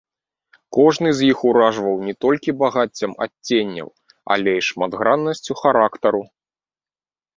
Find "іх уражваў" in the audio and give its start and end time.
1.33-1.99